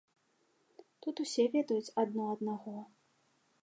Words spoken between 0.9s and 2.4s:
Тут усе ведаюць адно